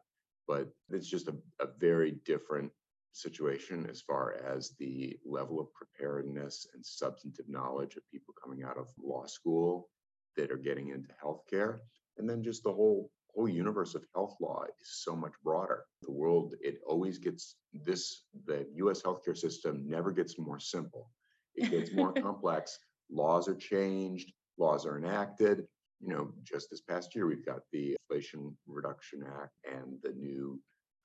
But 0.47 0.69
it's 0.91 1.09
just 1.09 1.27
a, 1.27 1.35
a 1.59 1.67
very 1.79 2.19
different 2.25 2.71
situation 3.21 3.87
as 3.89 4.01
far 4.01 4.35
as 4.45 4.71
the 4.79 5.17
level 5.25 5.59
of 5.59 5.67
preparedness 5.73 6.67
and 6.73 6.85
substantive 6.85 7.47
knowledge 7.47 7.95
of 7.95 8.09
people 8.11 8.33
coming 8.41 8.63
out 8.63 8.77
of 8.77 8.87
law 9.01 9.25
school 9.25 9.89
that 10.35 10.51
are 10.51 10.57
getting 10.57 10.89
into 10.89 11.09
healthcare. 11.23 11.79
And 12.17 12.29
then 12.29 12.43
just 12.43 12.63
the 12.63 12.73
whole 12.73 13.11
whole 13.35 13.47
universe 13.47 13.95
of 13.95 14.03
health 14.15 14.35
law 14.41 14.63
is 14.81 15.01
so 15.03 15.15
much 15.15 15.33
broader. 15.43 15.85
The 16.01 16.11
world, 16.11 16.55
it 16.61 16.79
always 16.85 17.17
gets 17.17 17.55
this, 17.73 18.23
the 18.45 18.65
US 18.75 19.01
healthcare 19.01 19.37
system 19.37 19.87
never 19.87 20.11
gets 20.11 20.37
more 20.37 20.59
simple. 20.59 21.11
It 21.55 21.69
gets 21.69 21.93
more 21.93 22.11
complex. 22.27 22.77
Laws 23.11 23.47
are 23.47 23.55
changed, 23.55 24.33
laws 24.57 24.85
are 24.85 24.97
enacted. 24.97 25.65
You 25.99 26.09
know, 26.09 26.31
just 26.43 26.69
this 26.69 26.81
past 26.81 27.13
year, 27.13 27.27
we've 27.27 27.45
got 27.45 27.61
the 27.71 27.95
Inflation 28.09 28.55
Reduction 28.67 29.23
Act 29.41 29.53
and 29.69 29.97
the 30.01 30.13
new 30.13 30.59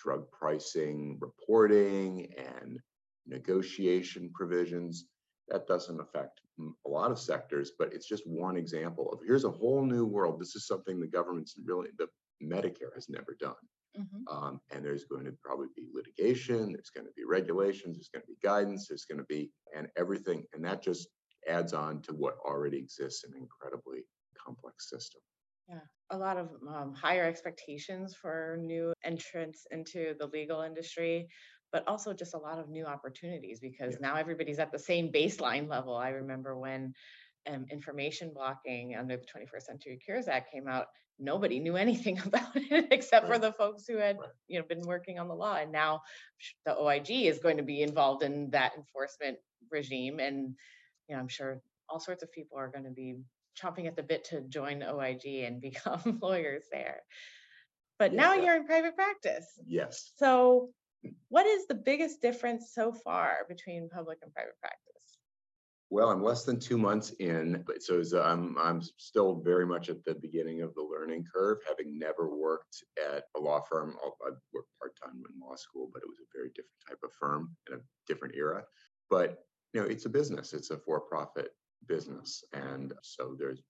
drug 0.05 0.31
pricing 0.31 1.19
reporting 1.21 2.33
and 2.37 2.79
negotiation 3.27 4.31
provisions. 4.35 5.07
That 5.49 5.67
doesn't 5.67 6.01
affect 6.01 6.41
a 6.87 6.89
lot 6.89 7.11
of 7.11 7.19
sectors, 7.19 7.73
but 7.79 7.93
it's 7.93 8.07
just 8.07 8.27
one 8.27 8.57
example 8.57 9.11
of 9.13 9.21
here's 9.27 9.45
a 9.45 9.51
whole 9.51 9.85
new 9.85 10.05
world. 10.07 10.41
This 10.41 10.55
is 10.55 10.67
something 10.67 11.01
the 11.01 11.07
government's 11.07 11.55
really, 11.65 11.89
the 11.99 12.09
Medicare 12.43 12.95
has 12.95 13.09
never 13.09 13.37
done. 13.41 13.55
Mhm. 13.99 14.25
Um, 14.29 14.61
and 14.71 14.85
there's 14.85 15.05
going 15.05 15.25
to 15.25 15.33
probably 15.43 15.69
be 15.77 15.89
litigation, 15.93 16.73
there's 16.73 16.91
going 16.91 17.07
to 17.07 17.13
be 17.17 17.25
regulations, 17.25 17.97
there's 17.97 18.09
going 18.09 18.23
to 18.23 18.29
be 18.29 18.39
guidance, 18.43 18.89
there's 18.89 19.05
going 19.05 19.19
to 19.19 19.25
be, 19.25 19.53
and 19.75 19.89
everything. 19.97 20.45
And 20.53 20.65
that 20.65 20.83
just 20.83 21.09
adds 21.47 21.73
on 21.73 22.03
to 22.03 22.13
what 22.13 22.37
already 22.45 22.79
exists 22.79 23.25
in 23.25 23.33
an 23.35 23.39
incredibly 23.41 24.05
complex 24.37 24.91
system. 24.91 25.21
A 26.11 26.17
lot 26.19 26.37
of 26.37 26.51
um, 26.69 26.95
higher 26.95 27.25
expectations 27.25 28.15
for 28.15 28.59
new 28.61 28.93
entrants 29.05 29.67
into 29.71 30.15
the 30.19 30.27
legal 30.27 30.61
industry, 30.63 31.29
but 31.73 31.87
also 31.89 32.13
just 32.13 32.35
a 32.35 32.39
lot 32.39 32.59
of 32.59 32.69
new 32.69 32.85
opportunities 32.85 33.59
because 33.61 33.95
Yeah. 33.95 34.09
now 34.09 34.17
everybody's 34.17 34.59
at 34.59 34.71
the 34.73 34.79
same 34.79 35.11
baseline 35.11 35.69
level. 35.69 35.97
I 35.97 36.11
remember 36.11 36.59
when 36.59 36.95
um, 37.47 37.67
information 37.71 38.33
blocking 38.33 38.95
under 38.97 39.17
the 39.17 39.25
21st 39.25 39.63
Century 39.63 39.99
Cures 40.03 40.29
Act 40.29 40.51
came 40.51 40.69
out, 40.69 40.87
nobody 41.19 41.59
knew 41.61 41.77
anything 41.87 42.19
about 42.25 42.55
it 42.55 42.89
except 42.91 43.27
for 43.27 43.39
the 43.39 43.53
folks 43.53 43.87
who 43.87 43.97
had, 43.97 44.19
Right. 44.19 44.29
you 44.49 44.59
know, 44.59 44.67
been 44.67 44.83
working 44.83 45.19
on 45.19 45.29
the 45.29 45.35
law. 45.35 45.57
And 45.57 45.73
now 45.73 46.03
the 46.65 46.77
OIG 46.77 47.11
is 47.11 47.39
going 47.39 47.57
to 47.57 47.63
be 47.63 47.83
involved 47.83 48.23
in 48.23 48.51
that 48.51 48.73
enforcement 48.77 49.39
regime. 49.71 50.21
And, 50.21 50.55
you 51.09 51.15
know, 51.15 51.21
I'm 51.21 51.29
sure 51.29 51.61
all 51.89 52.01
sorts 52.01 52.23
of 52.23 52.33
people 52.33 52.59
are 52.59 52.69
going 52.69 52.85
to 52.85 52.91
be 52.91 53.17
chomping 53.61 53.87
at 53.87 53.97
the 53.97 54.03
bit 54.03 54.25
to 54.25 54.43
join 54.43 54.83
OIG 54.83 55.25
and 55.45 55.61
become 55.61 56.19
lawyers 56.23 56.65
there. 56.71 57.03
But 57.99 58.13
Yeah, 58.13 58.21
now 58.21 58.35
you're 58.35 58.57
in 58.57 58.67
private 58.67 58.97
practice. 58.97 59.47
Yes. 59.67 60.13
So 60.17 60.71
what 61.29 61.47
is 61.47 61.67
the 61.67 61.75
biggest 61.75 62.21
difference 62.23 62.73
so 62.73 62.93
far 62.93 63.39
between 63.49 63.89
public 63.89 64.19
and 64.23 64.33
private 64.33 64.59
practice? 64.61 64.81
Well, 65.91 66.09
I'm 66.11 66.25
less 66.25 66.45
than 66.45 66.59
two 66.59 66.79
months 66.79 67.11
in, 67.21 67.63
but 67.67 67.83
so 67.83 68.01
is, 68.01 68.15
um, 68.15 68.57
I'm, 68.59 68.59
I'm 68.59 68.83
still 68.97 69.37
very 69.45 69.67
much 69.67 69.91
at 69.91 70.05
the 70.05 70.15
beginning 70.15 70.63
of 70.63 70.75
the 70.75 70.83
learning 70.83 71.25
curve, 71.33 71.59
having 71.69 71.99
never 71.99 72.35
worked 72.35 72.83
at 73.15 73.25
a 73.37 73.41
law 73.41 73.61
firm. 73.61 73.97
I 74.03 74.31
worked 74.53 74.71
part-time 74.81 75.23
in 75.33 75.41
law 75.41 75.55
school, 75.55 75.91
but 75.93 76.03
it 76.03 76.09
was 76.09 76.19
a 76.19 76.37
very 76.37 76.49
different 76.49 76.81
type 76.89 76.99
of 77.05 77.11
firm 77.21 77.55
in 77.69 77.77
a 77.77 77.83
different 78.09 78.35
era. 78.35 78.65
But, 79.09 79.45
you 79.73 79.81
know, 79.81 79.87
it's 79.87 80.07
a 80.07 80.09
business, 80.09 80.53
it's 80.53 80.71
a 80.71 80.79
for-profit 80.79 81.53
business. 81.87 82.45
And 82.53 82.93
so 83.03 83.37
there's 83.39 83.63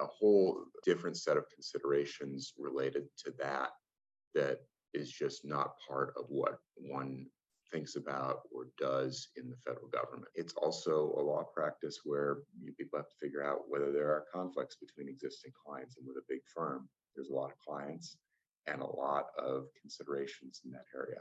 a 0.00 0.06
whole 0.06 0.64
different 0.84 1.16
set 1.16 1.36
of 1.36 1.44
considerations 1.54 2.52
related 2.58 3.04
to 3.24 3.32
that 3.38 3.70
that 4.34 4.60
is 4.92 5.10
just 5.10 5.44
not 5.44 5.74
part 5.86 6.14
of 6.18 6.26
what 6.28 6.58
one 6.76 7.26
thinks 7.72 7.96
about 7.96 8.42
or 8.54 8.68
does 8.78 9.28
in 9.36 9.50
the 9.50 9.56
federal 9.56 9.88
government. 9.88 10.30
It's 10.34 10.54
also 10.54 11.14
a 11.18 11.22
law 11.22 11.44
practice 11.54 12.00
where 12.04 12.38
people 12.78 12.98
have 12.98 13.08
to 13.08 13.16
figure 13.20 13.44
out 13.44 13.62
whether 13.68 13.92
there 13.92 14.08
are 14.08 14.26
conflicts 14.32 14.76
between 14.76 15.08
existing 15.08 15.52
clients 15.64 15.96
and 15.96 16.06
with 16.06 16.16
a 16.16 16.26
big 16.28 16.40
firm. 16.54 16.88
There's 17.14 17.30
a 17.30 17.34
lot 17.34 17.50
of 17.50 17.58
clients 17.58 18.16
and 18.66 18.80
a 18.80 18.86
lot 18.86 19.26
of 19.38 19.66
considerations 19.80 20.60
in 20.64 20.70
that 20.72 20.86
area. 20.94 21.20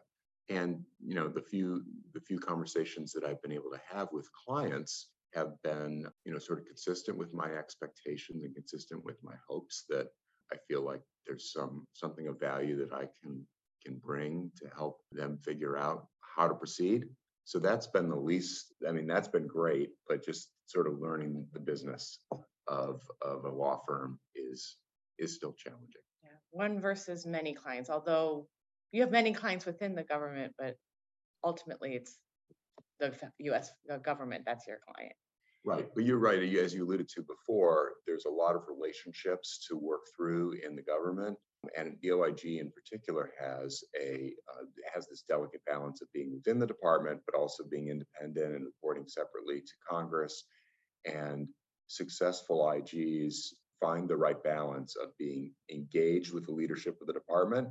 And 0.49 0.83
you 1.03 1.15
know, 1.15 1.29
the 1.29 1.41
few 1.41 1.83
the 2.13 2.19
few 2.19 2.37
conversations 2.37 3.13
that 3.13 3.23
I've 3.23 3.41
been 3.41 3.51
able 3.51 3.71
to 3.71 3.81
have 3.89 4.09
with 4.11 4.27
clients 4.45 5.07
have 5.33 5.61
been, 5.63 6.05
you 6.25 6.31
know, 6.31 6.39
sort 6.39 6.59
of 6.59 6.65
consistent 6.65 7.17
with 7.17 7.33
my 7.33 7.51
expectations 7.53 8.43
and 8.43 8.55
consistent 8.55 9.03
with 9.03 9.17
my 9.23 9.35
hopes 9.47 9.85
that 9.89 10.07
I 10.51 10.57
feel 10.67 10.81
like 10.81 11.01
there's 11.25 11.51
some 11.51 11.87
something 11.93 12.27
of 12.27 12.39
value 12.39 12.77
that 12.77 12.93
I 12.93 13.07
can 13.21 13.45
can 13.85 13.97
bring 13.97 14.51
to 14.57 14.69
help 14.75 15.01
them 15.11 15.37
figure 15.43 15.77
out 15.77 16.07
how 16.21 16.47
to 16.47 16.55
proceed. 16.55 17.05
So 17.45 17.59
that's 17.59 17.87
been 17.87 18.09
the 18.09 18.15
least, 18.15 18.73
I 18.87 18.91
mean, 18.93 19.05
that's 19.05 19.27
been 19.27 19.47
great, 19.47 19.89
but 20.07 20.23
just 20.23 20.49
sort 20.67 20.87
of 20.87 20.99
learning 20.99 21.45
the 21.51 21.59
business 21.59 22.19
of 22.67 23.01
of 23.21 23.45
a 23.45 23.49
law 23.49 23.81
firm 23.87 24.19
is 24.35 24.77
is 25.19 25.35
still 25.35 25.53
challenging. 25.53 26.01
Yeah, 26.23 26.29
one 26.51 26.79
versus 26.79 27.25
many 27.25 27.53
clients, 27.53 27.89
although 27.89 28.47
you 28.91 29.01
have 29.01 29.11
many 29.11 29.33
clients 29.33 29.65
within 29.65 29.95
the 29.95 30.03
government, 30.03 30.53
but 30.57 30.75
ultimately 31.43 31.95
it's 31.95 32.17
the 32.99 33.13
US 33.39 33.71
government, 34.01 34.43
that's 34.45 34.67
your 34.67 34.79
client. 34.87 35.13
Right, 35.65 35.87
but 35.95 36.03
you're 36.03 36.17
right, 36.17 36.43
as 36.43 36.73
you 36.73 36.83
alluded 36.83 37.07
to 37.09 37.21
before, 37.21 37.93
there's 38.05 38.25
a 38.25 38.29
lot 38.29 38.55
of 38.55 38.63
relationships 38.67 39.65
to 39.69 39.77
work 39.77 40.01
through 40.15 40.57
in 40.65 40.75
the 40.75 40.81
government. 40.81 41.37
And 41.77 41.95
the 42.01 42.11
OIG 42.11 42.59
in 42.59 42.69
particular 42.71 43.31
has 43.39 43.81
a, 43.97 44.33
uh, 44.51 44.65
has 44.93 45.07
this 45.07 45.23
delicate 45.29 45.61
balance 45.65 46.01
of 46.01 46.11
being 46.13 46.33
within 46.33 46.59
the 46.59 46.67
department, 46.67 47.21
but 47.25 47.39
also 47.39 47.63
being 47.63 47.87
independent 47.87 48.55
and 48.55 48.65
reporting 48.65 49.07
separately 49.07 49.61
to 49.61 49.73
Congress. 49.89 50.43
And 51.05 51.47
successful 51.87 52.59
IGs 52.59 53.53
find 53.79 54.09
the 54.09 54.17
right 54.17 54.43
balance 54.43 54.97
of 54.97 55.17
being 55.17 55.53
engaged 55.71 56.33
with 56.33 56.45
the 56.45 56.51
leadership 56.51 56.97
of 56.99 57.07
the 57.07 57.13
department, 57.13 57.69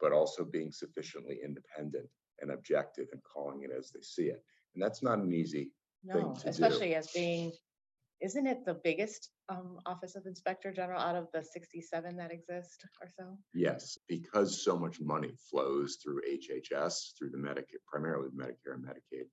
but 0.00 0.12
also 0.12 0.44
being 0.44 0.72
sufficiently 0.72 1.40
independent 1.44 2.08
and 2.40 2.52
objective 2.52 3.08
and 3.12 3.20
calling 3.22 3.64
it 3.64 3.70
as 3.70 3.90
they 3.90 4.00
see 4.00 4.28
it. 4.28 4.42
And 4.74 4.82
that's 4.82 5.02
not 5.02 5.18
an 5.18 5.32
easy 5.32 5.70
No, 6.04 6.34
to 6.34 6.42
do. 6.42 6.48
especially 6.48 6.94
as 6.94 7.10
being, 7.12 7.52
isn't 8.20 8.46
it 8.46 8.64
the 8.64 8.74
biggest 8.84 9.30
um 9.48 9.78
Office 9.86 10.14
of 10.16 10.26
Inspector 10.26 10.70
General 10.72 11.00
out 11.00 11.16
of 11.16 11.28
the 11.32 11.42
sixty-seven 11.44 12.16
that 12.16 12.30
exist 12.32 12.84
or 13.02 13.08
so? 13.18 13.36
Yes, 13.52 13.98
because 14.08 14.62
so 14.62 14.76
much 14.78 15.00
money 15.00 15.32
flows 15.50 15.96
through 16.02 16.20
HHS, 16.30 17.16
through 17.18 17.30
the 17.30 17.38
Medicare, 17.38 17.82
primarily 17.86 18.28
the 18.34 18.42
Medicare 18.42 18.74
and 18.74 18.84
Medicaid 18.84 19.26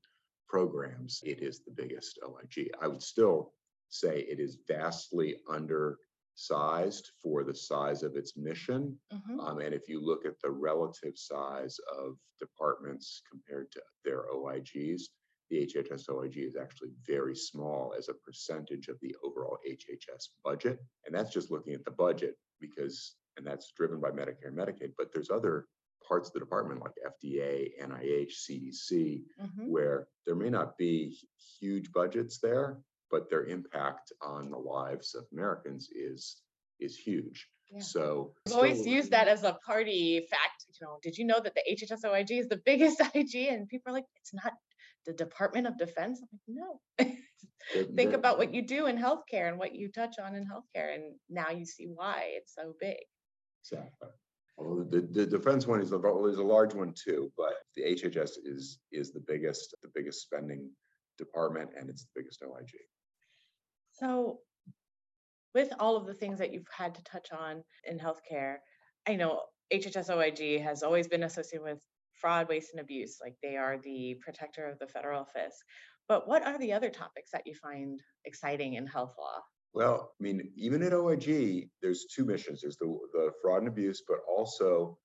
programs, 0.47 1.21
it 1.23 1.41
is 1.41 1.63
the 1.63 1.71
biggest 1.71 2.19
OIG. 2.27 2.69
I 2.81 2.87
would 2.87 3.01
still 3.01 3.53
say 3.89 4.19
it 4.21 4.39
is 4.39 4.57
vastly 4.67 5.37
undersized 5.49 7.11
for 7.21 7.43
the 7.43 7.55
size 7.55 8.03
of 8.03 8.15
its 8.15 8.35
mission. 8.37 8.99
Mhm. 9.13 9.39
Um, 9.39 9.59
and 9.59 9.73
if 9.73 9.87
you 9.87 10.01
look 10.01 10.25
at 10.25 10.39
the 10.41 10.51
relative 10.51 11.17
size 11.17 11.77
of 11.97 12.17
departments 12.39 13.21
compared 13.29 13.71
to 13.71 13.81
their 14.03 14.25
OIGs, 14.29 15.03
the 15.51 15.67
HHS 15.67 16.10
OIG 16.10 16.38
is 16.38 16.55
actually 16.55 16.91
very 17.05 17.36
small 17.36 17.93
as 17.98 18.08
a 18.08 18.13
percentage 18.13 18.88
of 18.88 18.98
the 19.01 19.13
overall 19.22 19.58
HHS 19.70 20.29
budget. 20.46 20.79
And 21.05 21.13
that's 21.13 21.31
just 21.34 21.51
looking 21.51 21.74
at 21.74 21.84
the 21.84 21.91
budget 21.91 22.36
because, 22.62 23.15
and 23.38 23.46
that's 23.46 23.74
driven 23.75 24.00
by 24.00 24.12
Medicare 24.12 24.48
and 24.48 24.58
Medicaid, 24.58 24.93
but 24.98 25.12
there's 25.13 25.29
other 25.29 25.65
parts 26.08 26.29
of 26.29 26.34
the 26.34 26.39
department 26.39 26.81
like 26.81 26.93
FDA, 27.05 27.70
NIH, 27.81 28.31
CDC, 28.50 29.25
Mhm. 29.41 29.67
where 29.67 30.08
there 30.25 30.36
may 30.36 30.50
not 30.50 30.77
be 30.77 31.20
huge 31.60 31.91
budgets 31.91 32.39
there, 32.39 32.81
but 33.12 33.29
their 33.29 33.43
impact 33.43 34.13
on 34.22 34.50
the 34.50 34.58
lives 34.58 35.13
of 35.15 35.27
Americans 35.34 35.89
is 35.91 36.41
is 36.79 36.98
huge. 36.98 37.48
Yeah. 37.70 37.79
So 37.79 38.34
I've 38.48 38.53
always 38.53 38.88
used 38.88 39.12
that 39.12 39.27
as 39.27 39.43
a 39.43 39.53
party 39.63 40.25
fact, 40.31 40.65
you 40.67 40.86
know, 40.88 40.98
did 41.03 41.15
you 41.15 41.25
know 41.25 41.39
that 41.39 41.53
the 41.53 41.62
HHS 41.70 42.03
OIG 42.03 42.31
is 42.39 42.48
the 42.48 42.58
biggest 42.65 43.00
IG? 43.13 43.36
And 43.50 43.67
people 43.70 43.91
are 43.91 43.93
like, 43.93 44.08
it's 44.15 44.34
not 44.34 44.53
the 45.05 45.13
Department 45.13 45.67
of 45.67 45.77
Defense. 45.77 46.22
I'm 46.22 46.27
like, 46.31 46.67
no. 47.00 47.15
Think 47.96 48.13
about 48.13 48.38
what 48.38 48.53
you 48.53 48.62
do 48.62 48.88
in 48.88 48.98
healthcare 48.98 49.48
and 49.48 49.58
what 49.58 49.75
you 49.75 49.89
touch 49.89 50.15
on 50.20 50.36
in 50.36 50.43
healthcare, 50.43 50.93
and 50.93 51.15
now 51.29 51.50
you 51.50 51.65
see 51.65 51.86
why 51.86 52.31
it's 52.34 52.55
so 52.55 52.74
big. 52.79 52.98
Exactly. 53.63 54.10
Although 54.58 54.84
the, 54.84 55.01
the 55.01 55.25
defense 55.25 55.65
one 55.65 55.81
is 55.81 55.91
a, 55.91 55.98
is 56.25 56.38
a 56.38 56.43
large 56.43 56.74
one 56.74 56.93
too, 56.93 57.31
but 57.38 57.53
the 57.75 57.84
HHS 57.84 58.31
is, 58.43 58.79
is 58.91 59.12
the 59.12 59.24
biggest, 59.27 59.75
the 59.81 59.89
biggest 59.93 60.22
spending 60.22 60.70
department 61.17 61.70
and 61.79 61.89
it's 61.89 62.03
the 62.03 62.10
biggest 62.15 62.43
OIG. 62.43 62.72
So 63.93 64.39
with 65.53 65.74
all 65.79 65.98
of 65.98 66.05
the 66.05 66.13
things 66.13 66.39
that 66.39 66.53
you've 66.53 66.67
had 66.75 66.96
to 66.96 67.03
touch 67.03 67.29
on 67.31 67.63
in 67.86 68.00
healthcare, 68.00 68.58
I 69.08 69.15
know 69.15 69.41
HHS 69.74 70.10
OIG 70.10 70.62
has 70.62 70.84
always 70.84 71.08
been 71.08 71.24
associated 71.24 71.63
with 71.63 71.81
fraud, 72.21 72.47
waste, 72.47 72.69
and 72.71 72.81
abuse. 72.81 73.17
Like 73.21 73.35
they 73.41 73.57
are 73.57 73.77
the 73.79 74.17
protector 74.21 74.67
of 74.67 74.79
the 74.79 74.87
federal 74.87 75.23
FISC. 75.23 75.57
But 76.07 76.27
what 76.27 76.45
are 76.45 76.57
the 76.57 76.73
other 76.73 76.89
topics 76.89 77.31
that 77.31 77.47
you 77.47 77.55
find 77.55 77.99
exciting 78.25 78.75
in 78.75 78.85
health 78.85 79.15
law? 79.17 79.41
Well, 79.73 80.11
I 80.19 80.23
mean, 80.23 80.51
even 80.55 80.83
at 80.83 80.93
OIG, 80.93 81.69
there's 81.81 82.05
two 82.13 82.25
missions. 82.25 82.61
There's 82.61 82.77
the, 82.77 82.97
the 83.13 83.31
fraud 83.41 83.59
and 83.59 83.67
abuse, 83.67 84.03
but 84.07 84.17
also 84.27 84.97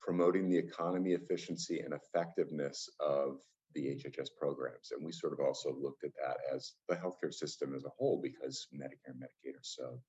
promoting 0.00 0.48
the 0.48 0.56
economy, 0.56 1.12
efficiency, 1.12 1.80
and 1.80 1.94
effectiveness 1.94 2.88
of 3.00 3.38
the 3.74 3.86
HHS 3.86 4.28
programs. 4.38 4.92
And 4.92 5.04
we 5.04 5.12
sort 5.12 5.32
of 5.32 5.40
also 5.40 5.74
looked 5.78 6.04
at 6.04 6.12
that 6.22 6.36
as 6.54 6.72
the 6.88 6.96
healthcare 6.96 7.32
system 7.32 7.74
as 7.74 7.84
a 7.84 7.90
whole 7.98 8.20
because 8.22 8.68
Medicare 8.74 9.12
and 9.12 9.16
Medicaid 9.16 9.56
are 9.56 9.62
so 9.62 10.00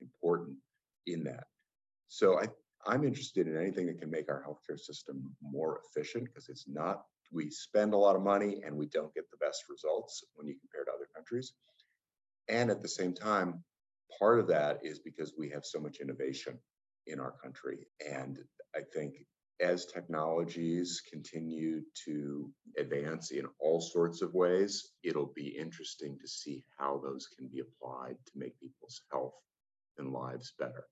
important 0.00 0.56
in 1.06 1.24
that. 1.24 1.44
So 2.08 2.38
I, 2.38 2.46
I'm 2.86 3.04
interested 3.04 3.46
in 3.46 3.56
anything 3.56 3.86
that 3.86 4.00
can 4.00 4.10
make 4.10 4.30
our 4.30 4.42
healthcare 4.42 4.78
system 4.78 5.34
more 5.42 5.80
efficient 5.84 6.24
because 6.24 6.48
it's 6.48 6.66
not, 6.66 7.04
we 7.32 7.50
spend 7.50 7.94
a 7.94 7.98
lot 7.98 8.16
of 8.16 8.22
money 8.22 8.62
and 8.64 8.76
we 8.76 8.86
don't 8.86 9.14
get 9.14 9.30
the 9.30 9.36
best 9.36 9.64
results 9.68 10.24
when 10.34 10.46
you 10.46 10.54
compare 10.58 10.84
to 10.84 10.92
other 10.92 11.08
countries. 11.14 11.52
And 12.48 12.70
at 12.70 12.82
the 12.82 12.88
same 12.88 13.14
time, 13.14 13.62
part 14.18 14.40
of 14.40 14.48
that 14.48 14.80
is 14.82 14.98
because 14.98 15.34
we 15.38 15.50
have 15.50 15.64
so 15.64 15.78
much 15.78 15.98
innovation 16.00 16.58
in 17.06 17.20
our 17.20 17.32
country. 17.32 17.86
And 18.08 18.38
I 18.74 18.80
think 18.94 19.14
as 19.60 19.84
technologies 19.84 21.02
continue 21.08 21.82
to 22.06 22.50
advance 22.78 23.30
in 23.30 23.46
all 23.58 23.80
sorts 23.80 24.22
of 24.22 24.32
ways, 24.34 24.92
it'll 25.02 25.32
be 25.34 25.48
interesting 25.48 26.18
to 26.18 26.26
see 26.26 26.64
how 26.78 26.98
those 26.98 27.28
can 27.36 27.46
be 27.48 27.60
applied 27.60 28.16
to 28.26 28.32
make 28.34 28.58
people's 28.58 29.02
health 29.12 29.34
and 29.98 30.12
lives 30.12 30.54
better. 30.58 30.84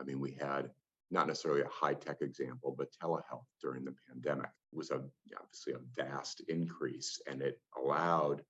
I 0.00 0.04
mean, 0.04 0.20
we 0.20 0.38
had 0.40 0.70
not 1.12 1.26
necessarily 1.26 1.62
a 1.62 1.68
high 1.68 1.94
tech 1.94 2.22
example, 2.22 2.74
but 2.76 2.88
telehealth 3.02 3.44
during 3.60 3.84
the 3.84 3.94
pandemic 4.08 4.50
was 4.72 4.90
a, 4.90 5.02
obviously 5.38 5.74
a 5.74 6.02
vast 6.02 6.40
increase 6.48 7.20
and 7.28 7.42
it 7.42 7.60
allowed 7.76 8.42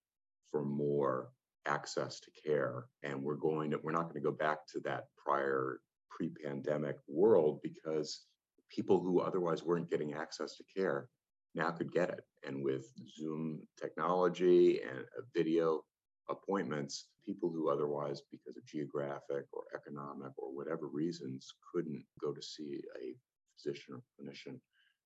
for 0.51 0.65
more 0.65 1.31
access 1.67 2.21
to 2.21 2.31
care. 2.31 2.87
And 3.03 3.23
we're 3.23 3.35
going 3.35 3.73
to, 3.73 3.81
we're 3.83 3.93
not 3.93 4.05
going 4.05 4.15
to 4.15 4.21
go 4.21 4.33
back 4.33 4.67
to 4.69 4.81
that 4.85 5.07
prior 5.17 5.81
pre 6.09 6.29
pandemic 6.29 6.97
world 7.09 7.61
because 7.63 8.23
people 8.71 9.01
who 9.01 9.21
otherwise 9.21 9.63
weren't 9.63 9.91
getting 9.91 10.15
access 10.15 10.57
to 10.57 10.65
care 10.75 11.09
now 11.55 11.71
could 11.71 11.93
get 11.93 12.11
it. 12.11 12.25
And 12.47 12.65
with 12.65 12.87
Zoom 13.17 13.61
technology 13.81 14.81
and 14.83 15.05
video 15.35 15.83
appointments, 16.31 17.07
people 17.25 17.51
who 17.51 17.71
otherwise, 17.71 18.23
because 18.31 18.57
of 18.57 18.65
geographic 18.67 19.47
or 19.53 19.65
economic 19.75 20.33
or 20.37 20.55
whatever 20.55 20.87
reasons, 20.87 21.53
couldn't 21.73 22.05
go 22.21 22.33
to 22.33 22.43
see 22.43 22.81
a 23.03 23.15
physician 23.57 23.95
or 23.95 24.03
clinician 24.15 24.59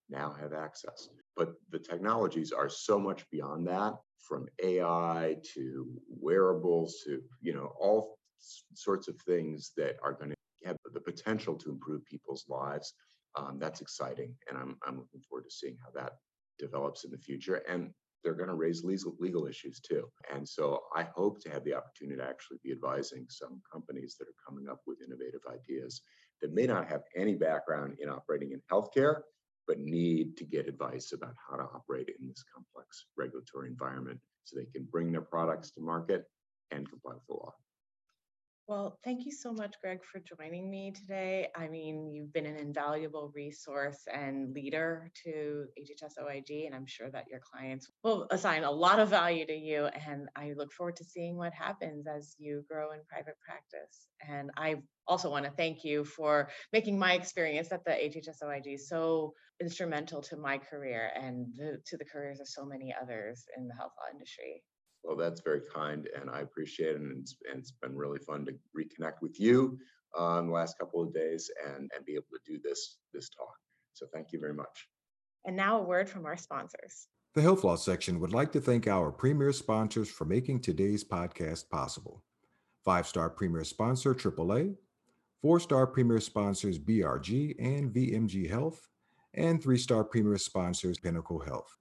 now 0.08 0.35
have 0.40 0.52
access. 0.52 1.08
But 1.37 1.54
the 1.70 1.78
technologies 1.78 2.52
are 2.52 2.68
so 2.68 2.99
much 2.99 3.28
beyond 3.30 3.66
that, 3.68 3.94
from 4.28 4.46
AI 4.62 5.37
to 5.54 5.87
wearables 6.08 7.02
to, 7.04 7.20
you 7.40 7.54
know, 7.54 7.73
all 7.80 8.18
sorts 8.75 9.08
of 9.08 9.16
things 9.23 9.73
that 9.76 9.96
are 10.02 10.12
going 10.12 10.30
to 10.30 10.37
have 10.64 10.76
the 10.92 11.00
potential 11.00 11.54
to 11.54 11.70
improve 11.70 12.04
people's 12.04 12.44
lives 12.49 12.94
um, 13.37 13.58
that's 13.58 13.80
exciting, 13.80 14.35
and 14.48 14.59
I'm 14.59 14.76
I'm 14.87 14.96
looking 14.98 15.20
forward 15.29 15.44
to 15.44 15.55
seeing 15.55 15.76
how 15.85 15.90
that 16.00 16.14
develops 16.59 17.05
in 17.05 17.11
the 17.11 17.18
future. 17.18 17.57
And 17.68 17.90
they're 18.27 18.35
going 18.35 18.49
to 18.49 18.57
raise 18.57 18.83
legal 18.83 19.15
legal 19.21 19.47
issues 19.47 19.79
too. 19.79 20.09
And 20.35 20.47
so 20.49 20.81
I 20.97 21.05
hope 21.05 21.41
to 21.43 21.51
have 21.51 21.62
the 21.62 21.75
opportunity 21.75 22.21
to 22.21 22.29
actually 22.29 22.59
be 22.65 22.73
advising 22.73 23.25
some 23.29 23.62
companies 23.73 24.17
that 24.19 24.27
are 24.27 24.43
coming 24.45 24.69
up 24.69 24.81
with 24.85 24.99
innovative 25.01 25.43
ideas 25.49 26.03
that 26.43 26.53
may 26.53 26.67
not 26.67 26.89
have 26.89 27.03
any 27.15 27.37
background 27.37 27.99
in 28.01 28.09
operating 28.09 28.51
in 28.51 28.61
healthcare, 28.69 29.21
but 29.69 29.79
need 29.79 30.37
to 30.39 30.45
get 30.45 30.67
advice 30.67 31.12
about 31.12 31.35
how 31.49 31.57
to 31.57 31.62
operate 31.62 32.09
in 32.21 32.27
this 32.27 32.43
complex 32.53 33.07
regulatory 33.17 33.69
environment 33.69 34.19
so 34.43 34.57
they 34.57 34.67
can 34.67 34.89
bring 34.91 35.12
their 35.12 35.21
products 35.21 35.71
to 35.71 35.81
market 35.81 36.25
and 36.73 36.91
comply 36.91 37.15
with 37.15 37.27
the 37.29 37.35
law. 37.35 37.53
Well, 38.68 38.98
thank 39.05 39.24
you 39.24 39.31
so 39.31 39.52
much, 39.52 39.76
Greg, 39.81 40.00
for 40.02 40.18
joining 40.18 40.68
me 40.68 40.90
today. 40.90 41.50
I 41.55 41.68
mean, 41.68 42.11
you've 42.12 42.33
been 42.33 42.46
an 42.46 42.57
invaluable 42.57 43.31
resource 43.33 44.00
and 44.12 44.52
leader 44.52 45.09
to 45.22 45.66
HHS 45.79 46.20
OIG, 46.20 46.66
and 46.66 46.74
I'm 46.74 46.85
sure 46.85 47.09
that 47.12 47.29
your 47.31 47.38
clients 47.38 47.88
will 48.02 48.26
assign 48.33 48.64
a 48.64 48.70
lot 48.70 48.98
of 48.98 49.09
value 49.09 49.46
to 49.46 49.55
you. 49.55 49.87
And 50.09 50.29
I 50.35 50.52
look 50.57 50.72
forward 50.72 50.96
to 50.96 51.05
seeing 51.05 51.37
what 51.37 51.52
happens 51.52 52.09
as 52.09 52.35
you 52.38 52.64
grow 52.68 52.90
in 52.90 52.98
private 53.09 53.37
practice. 53.46 54.09
And 54.29 54.50
I 54.57 54.83
also 55.07 55.31
want 55.31 55.44
to 55.44 55.52
thank 55.52 55.85
you 55.85 56.05
for 56.05 56.48
making 56.72 56.98
my 56.98 57.12
experience 57.12 57.70
at 57.70 57.85
the 57.85 57.92
HHS 57.92 58.42
OIG 58.44 58.81
so 58.81 59.33
instrumental 59.62 60.20
to 60.22 60.37
my 60.37 60.59
career 60.59 61.12
and 61.14 61.46
to 61.87 61.96
the 61.96 62.05
careers 62.05 62.40
of 62.40 62.48
so 62.48 62.64
many 62.64 62.92
others 63.00 63.44
in 63.57 63.68
the 63.68 63.74
health 63.74 63.92
law 63.96 64.12
industry. 64.12 64.64
Well, 65.07 65.16
that's 65.16 65.40
very 65.40 65.61
kind, 65.73 66.09
and 66.21 66.29
I 66.29 66.40
appreciate 66.40 66.97
it. 66.97 67.01
And 67.01 67.21
it's, 67.21 67.37
and 67.49 67.61
it's 67.61 67.71
been 67.71 67.97
really 67.97 68.19
fun 68.19 68.45
to 68.47 68.53
reconnect 68.77 69.23
with 69.23 69.38
you 69.38 69.79
uh, 70.19 70.38
in 70.40 70.49
the 70.49 70.53
last 70.53 70.79
couple 70.79 71.01
of 71.01 71.14
days 71.14 71.49
and, 71.64 71.90
and 71.95 72.05
be 72.05 72.14
able 72.14 72.25
to 72.33 72.53
do 72.53 72.59
this, 72.62 72.99
this 73.14 73.31
talk. 73.31 73.55
So 73.92 74.07
thank 74.12 74.33
you 74.33 74.40
very 74.40 74.55
much. 74.55 74.88
And 75.45 75.57
now 75.57 75.79
a 75.79 75.83
word 75.83 76.09
from 76.09 76.27
our 76.27 76.37
sponsors. 76.37 77.07
The 77.35 77.42
Health 77.42 77.64
Law 77.64 77.77
section 77.77 78.19
would 78.21 78.33
like 78.33 78.51
to 78.53 78.61
thank 78.61 78.88
our 78.88 79.12
premier 79.12 79.53
sponsors 79.53 80.09
for 80.09 80.25
making 80.25 80.61
today's 80.61 81.05
podcast 81.05 81.69
possible. 81.71 82.25
Five 82.85 83.07
star 83.07 83.31
premier 83.31 83.62
sponsor 83.62 84.14
AAA, 84.14 84.75
four 85.40 85.61
star 85.61 85.87
premier 85.87 86.21
sponsors 86.21 86.79
BRG 86.79 87.55
and 87.59 87.92
VMG 87.92 88.51
Health, 88.51 88.88
and 89.35 89.62
three 89.62 89.79
star 89.79 90.03
premier 90.03 90.38
sponsors 90.38 90.99
Pinnacle 90.99 91.38
Health. 91.38 91.77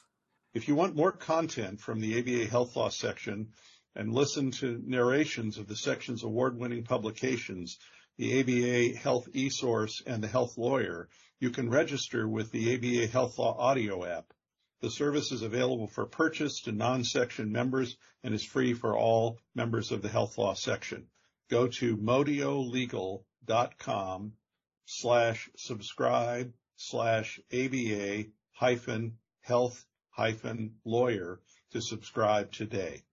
If 0.56 0.68
you 0.70 0.76
want 0.76 0.96
more 0.96 1.12
content 1.12 1.82
from 1.82 2.00
the 2.00 2.18
ABA 2.18 2.46
Health 2.50 2.78
Law 2.78 2.88
section 2.88 3.50
and 3.94 4.13
listen 4.13 4.52
to 4.52 4.82
narrations 4.86 5.58
of 5.58 5.68
the 5.68 5.76
section's 5.76 6.24
award-winning 6.24 6.86
publications, 6.86 7.78
the 8.18 8.39
ABA 8.39 8.98
Health 8.98 9.28
eSource 9.34 10.02
and 10.08 10.24
the 10.24 10.30
Health 10.30 10.58
Lawyer, 10.58 11.10
you 11.41 11.50
can 11.50 11.70
register 11.70 12.26
with 12.26 12.52
the 12.52 12.74
ABA 12.74 13.08
Health 13.08 13.38
Law 13.38 13.58
audio 13.58 14.06
app. 14.06 14.32
The 14.80 14.89
service 14.89 15.34
is 15.34 15.41
available 15.41 15.88
for 15.88 16.06
purchase 16.06 16.62
to 16.62 16.72
non-section 16.72 17.52
members 17.52 17.98
and 18.24 18.34
is 18.34 18.46
free 18.46 18.74
for 18.74 18.98
all 18.98 19.39
members 19.56 19.91
of 19.91 20.02
the 20.02 20.08
Health 20.08 20.38
Law 20.38 20.54
section. 20.54 21.08
Go 21.50 21.68
to 21.68 21.98
modiolegal.com 21.98 24.34
slash 24.86 25.50
subscribe 25.58 26.54
slash 26.78 27.41
ABA 27.52 28.28
hyphen 28.54 29.18
health 29.41 29.86
hyphen 30.15 30.73
lawyer 30.86 31.41
to 31.71 31.82
subscribe 31.82 32.51
today. 32.51 33.04